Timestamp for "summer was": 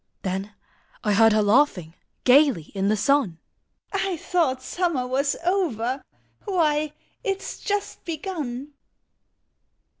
4.63-5.35